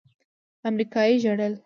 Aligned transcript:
امريکايي 0.69 1.15
ژړل. 1.23 1.53